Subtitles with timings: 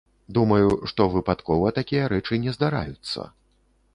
[0.35, 3.29] Думаю, што выпадкова такія рэчы не здараюцца.